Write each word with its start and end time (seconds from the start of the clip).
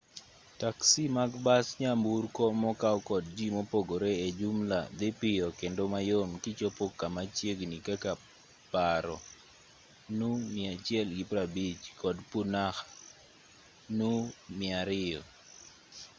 taksi 0.61 1.03
mag 1.17 1.31
bas 1.45 1.67
nyamburko 1.79 2.43
mokaw 2.63 2.97
kod 3.09 3.23
ji 3.37 3.47
mopogre 3.55 4.11
e 4.25 4.27
jumla 4.39 4.79
dhi 4.97 5.09
piyo 5.19 5.47
kendo 5.59 5.83
mayom 5.93 6.29
kichopo 6.43 6.85
kama 6.99 7.21
chiegni 7.35 7.77
kaka 7.87 8.11
paro 8.71 9.17
nu150 10.17 11.85
kod 12.01 12.17
punakha 12.31 12.85
nu 13.97 14.11
200 14.61 15.21